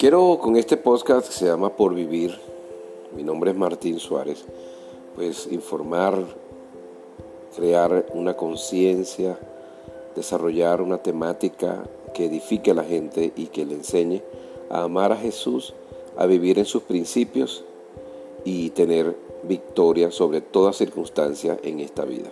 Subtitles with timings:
[0.00, 2.34] Quiero con este podcast que se llama Por Vivir,
[3.14, 4.46] mi nombre es Martín Suárez,
[5.14, 6.24] pues informar,
[7.54, 9.38] crear una conciencia,
[10.16, 11.84] desarrollar una temática
[12.14, 14.22] que edifique a la gente y que le enseñe
[14.70, 15.74] a amar a Jesús,
[16.16, 17.62] a vivir en sus principios
[18.42, 22.30] y tener victoria sobre toda circunstancia en esta vida.